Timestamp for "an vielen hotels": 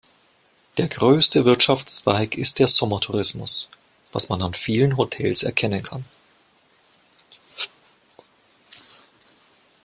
4.41-5.43